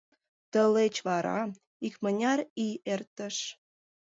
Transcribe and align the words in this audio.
Тылеч 0.51 0.95
вара 1.07 1.39
икмыняр 1.87 2.39
ий 2.65 2.73
эртыш. 2.93 3.37